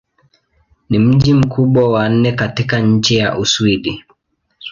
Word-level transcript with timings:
Ni 0.89 0.99
mji 0.99 1.33
mkubwa 1.33 1.89
wa 1.89 2.09
nne 2.09 2.31
katika 2.31 2.79
nchi 2.79 3.21
wa 3.21 3.37
Uswidi. 3.37 4.05